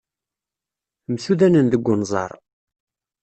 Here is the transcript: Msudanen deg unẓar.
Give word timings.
Msudanen 1.11 1.67
deg 1.71 1.85
unẓar. 1.93 2.31